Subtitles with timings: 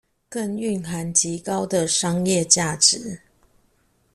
[0.29, 3.21] 更蘊含極高的商業價值